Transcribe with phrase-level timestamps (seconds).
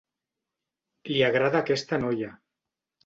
[1.11, 2.33] Li agrada aquesta noia.